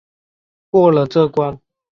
[0.71, 1.61] 过了这关